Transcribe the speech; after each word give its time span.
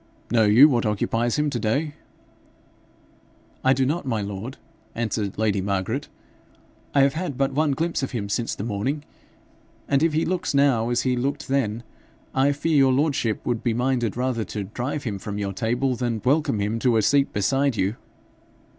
Know 0.31 0.45
you 0.45 0.67
what 0.67 0.83
occupies 0.83 1.37
him 1.37 1.51
to 1.51 1.59
day?' 1.59 1.93
'I 3.63 3.73
do 3.73 3.85
not, 3.85 4.03
my 4.03 4.19
lord,' 4.19 4.57
answered 4.95 5.37
lady 5.37 5.61
Margaret. 5.61 6.07
'I 6.95 7.01
have 7.01 7.13
had 7.13 7.37
but 7.37 7.51
one 7.53 7.73
glimpse 7.73 8.01
of 8.01 8.09
him 8.09 8.27
since 8.27 8.55
the 8.55 8.63
morning, 8.63 9.03
and 9.87 10.01
if 10.01 10.13
he 10.13 10.25
looks 10.25 10.55
now 10.55 10.89
as 10.89 11.03
he 11.03 11.15
looked 11.15 11.49
then, 11.49 11.83
I 12.33 12.51
fear 12.51 12.77
your 12.77 12.91
lordship 12.91 13.45
would 13.45 13.61
be 13.63 13.75
minded 13.75 14.17
rather 14.17 14.43
to 14.45 14.63
drive 14.63 15.03
him 15.03 15.19
from 15.19 15.37
your 15.37 15.53
table 15.53 15.93
than 15.95 16.19
welcome 16.25 16.57
him 16.57 16.79
to 16.79 16.97
a 16.97 17.03
seat 17.03 17.31
beside 17.31 17.77
you.' 17.77 17.95